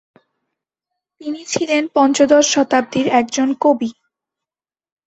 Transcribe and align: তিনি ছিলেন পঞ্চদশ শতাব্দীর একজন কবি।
তিনি 1.21 1.41
ছিলেন 1.47 1.83
পঞ্চদশ 1.95 2.45
শতাব্দীর 2.53 3.07
একজন 3.19 3.49
কবি। 3.61 3.89